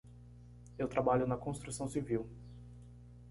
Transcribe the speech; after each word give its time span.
Eu 0.79 0.87
trabalho 0.87 1.27
na 1.27 1.37
construção 1.37 1.87
civil. 1.87 2.27